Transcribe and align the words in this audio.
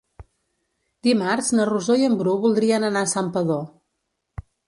Dimarts 1.07 1.51
na 1.59 1.67
Rosó 1.71 1.97
i 2.03 2.07
en 2.09 2.17
Bru 2.23 2.35
voldrien 2.47 2.87
anar 2.89 3.05
a 3.07 3.11
Santpedor. 3.13 3.63